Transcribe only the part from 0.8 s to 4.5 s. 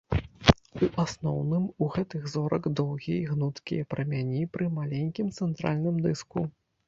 У асноўным у гэтых зорак доўгія і гнуткія прамяні